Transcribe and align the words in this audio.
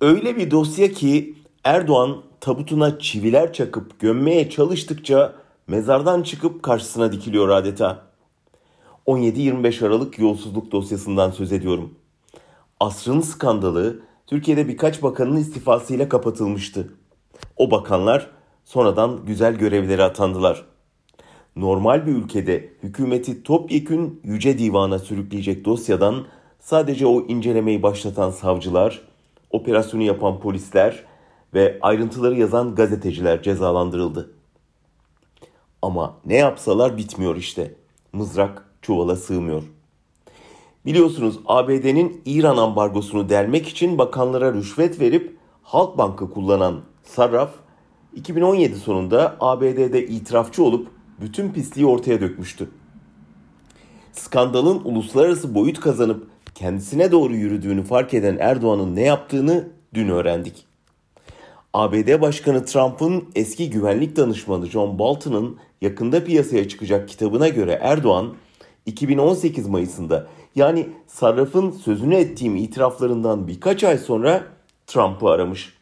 Öyle 0.00 0.36
bir 0.36 0.50
dosya 0.50 0.92
ki 0.92 1.34
Erdoğan 1.64 2.22
tabutuna 2.40 2.98
çiviler 2.98 3.52
çakıp 3.52 4.00
gömmeye 4.00 4.50
çalıştıkça 4.50 5.34
mezardan 5.66 6.22
çıkıp 6.22 6.62
karşısına 6.62 7.12
dikiliyor 7.12 7.48
adeta. 7.48 8.06
17-25 9.06 9.86
Aralık 9.86 10.18
yolsuzluk 10.18 10.72
dosyasından 10.72 11.30
söz 11.30 11.52
ediyorum. 11.52 11.94
Asrın 12.80 13.20
skandalı 13.20 14.00
Türkiye'de 14.26 14.68
birkaç 14.68 15.02
bakanın 15.02 15.36
istifasıyla 15.36 16.08
kapatılmıştı. 16.08 16.92
O 17.56 17.70
bakanlar 17.70 18.30
sonradan 18.64 19.26
güzel 19.26 19.54
görevlere 19.54 20.02
atandılar. 20.02 20.64
Normal 21.56 22.06
bir 22.06 22.12
ülkede 22.12 22.72
hükümeti 22.82 23.42
topyekün 23.42 24.20
yüce 24.24 24.58
divana 24.58 24.98
sürükleyecek 24.98 25.64
dosyadan 25.64 26.26
sadece 26.60 27.06
o 27.06 27.20
incelemeyi 27.26 27.82
başlatan 27.82 28.30
savcılar, 28.30 29.07
operasyonu 29.50 30.02
yapan 30.02 30.40
polisler 30.40 31.04
ve 31.54 31.78
ayrıntıları 31.80 32.34
yazan 32.34 32.74
gazeteciler 32.74 33.42
cezalandırıldı. 33.42 34.30
Ama 35.82 36.16
ne 36.26 36.36
yapsalar 36.36 36.96
bitmiyor 36.96 37.36
işte. 37.36 37.74
Mızrak 38.12 38.64
çuvala 38.82 39.16
sığmıyor. 39.16 39.62
Biliyorsunuz 40.86 41.38
ABD'nin 41.46 42.22
İran 42.24 42.56
ambargosunu 42.56 43.28
delmek 43.28 43.68
için 43.68 43.98
bakanlara 43.98 44.52
rüşvet 44.52 45.00
verip 45.00 45.36
Halkbank'ı 45.62 46.30
kullanan 46.30 46.80
Sarraf 47.02 47.50
2017 48.14 48.76
sonunda 48.76 49.36
ABD'de 49.40 50.06
itirafçı 50.06 50.62
olup 50.62 50.88
bütün 51.20 51.52
pisliği 51.52 51.86
ortaya 51.86 52.20
dökmüştü. 52.20 52.68
Skandalın 54.12 54.80
uluslararası 54.84 55.54
boyut 55.54 55.80
kazanıp 55.80 56.26
kendisine 56.58 57.12
doğru 57.12 57.34
yürüdüğünü 57.34 57.84
fark 57.84 58.14
eden 58.14 58.36
Erdoğan'ın 58.40 58.96
ne 58.96 59.02
yaptığını 59.02 59.68
dün 59.94 60.08
öğrendik. 60.08 60.66
ABD 61.72 62.20
Başkanı 62.20 62.64
Trump'ın 62.64 63.24
eski 63.34 63.70
güvenlik 63.70 64.16
danışmanı 64.16 64.66
John 64.66 64.98
Bolton'ın 64.98 65.56
yakında 65.80 66.24
piyasaya 66.24 66.68
çıkacak 66.68 67.08
kitabına 67.08 67.48
göre 67.48 67.78
Erdoğan 67.82 68.34
2018 68.86 69.68
Mayıs'ında 69.68 70.26
yani 70.54 70.88
Sarraf'ın 71.06 71.70
sözünü 71.70 72.14
ettiğim 72.14 72.56
itiraflarından 72.56 73.48
birkaç 73.48 73.84
ay 73.84 73.98
sonra 73.98 74.44
Trump'ı 74.86 75.28
aramış. 75.28 75.74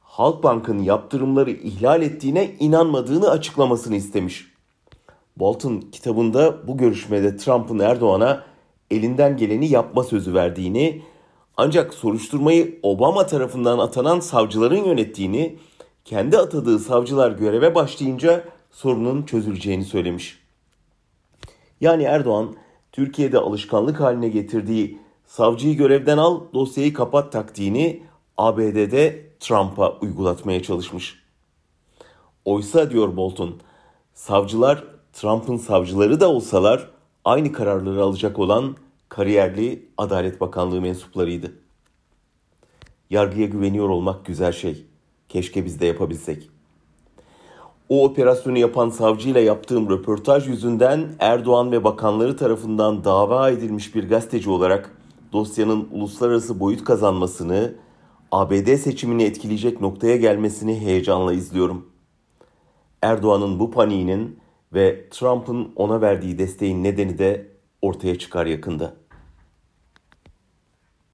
Halkbank'ın 0.00 0.78
yaptırımları 0.78 1.50
ihlal 1.50 2.02
ettiğine 2.02 2.54
inanmadığını 2.60 3.30
açıklamasını 3.30 3.96
istemiş. 3.96 4.46
Bolton 5.36 5.80
kitabında 5.80 6.68
bu 6.68 6.76
görüşmede 6.76 7.36
Trump'ın 7.36 7.78
Erdoğan'a 7.78 8.53
elinden 8.90 9.36
geleni 9.36 9.68
yapma 9.68 10.04
sözü 10.04 10.34
verdiğini 10.34 11.02
ancak 11.56 11.94
soruşturmayı 11.94 12.78
Obama 12.82 13.26
tarafından 13.26 13.78
atanan 13.78 14.20
savcıların 14.20 14.84
yönettiğini, 14.84 15.58
kendi 16.04 16.38
atadığı 16.38 16.78
savcılar 16.78 17.30
göreve 17.30 17.74
başlayınca 17.74 18.44
sorunun 18.70 19.22
çözüleceğini 19.22 19.84
söylemiş. 19.84 20.38
Yani 21.80 22.02
Erdoğan 22.02 22.56
Türkiye'de 22.92 23.38
alışkanlık 23.38 24.00
haline 24.00 24.28
getirdiği 24.28 24.98
savcıyı 25.26 25.76
görevden 25.76 26.18
al, 26.18 26.40
dosyayı 26.54 26.94
kapat 26.94 27.32
taktiğini 27.32 28.02
ABD'de 28.36 29.26
Trump'a 29.40 29.98
uygulatmaya 30.00 30.62
çalışmış. 30.62 31.24
Oysa 32.44 32.90
diyor 32.90 33.16
Bolton, 33.16 33.54
savcılar 34.14 34.84
Trump'ın 35.12 35.56
savcıları 35.56 36.20
da 36.20 36.30
olsalar 36.30 36.90
aynı 37.24 37.52
kararları 37.52 38.02
alacak 38.02 38.38
olan 38.38 38.76
kariyerli 39.08 39.88
Adalet 39.98 40.40
Bakanlığı 40.40 40.80
mensuplarıydı. 40.80 41.52
Yargıya 43.10 43.46
güveniyor 43.46 43.88
olmak 43.88 44.24
güzel 44.24 44.52
şey. 44.52 44.86
Keşke 45.28 45.64
biz 45.64 45.80
de 45.80 45.86
yapabilsek. 45.86 46.50
O 47.88 48.04
operasyonu 48.04 48.58
yapan 48.58 48.90
savcıyla 48.90 49.40
yaptığım 49.40 49.90
röportaj 49.90 50.48
yüzünden 50.48 51.08
Erdoğan 51.18 51.72
ve 51.72 51.84
bakanları 51.84 52.36
tarafından 52.36 53.04
dava 53.04 53.50
edilmiş 53.50 53.94
bir 53.94 54.08
gazeteci 54.08 54.50
olarak 54.50 54.96
dosyanın 55.32 55.88
uluslararası 55.92 56.60
boyut 56.60 56.84
kazanmasını, 56.84 57.74
ABD 58.32 58.76
seçimini 58.76 59.22
etkileyecek 59.22 59.80
noktaya 59.80 60.16
gelmesini 60.16 60.80
heyecanla 60.80 61.32
izliyorum. 61.32 61.86
Erdoğan'ın 63.02 63.60
bu 63.60 63.70
paniğinin 63.70 64.38
ve 64.74 65.08
Trump'ın 65.10 65.72
ona 65.76 66.00
verdiği 66.00 66.38
desteğin 66.38 66.84
nedeni 66.84 67.18
de 67.18 67.46
ortaya 67.82 68.18
çıkar 68.18 68.46
yakında. 68.46 68.94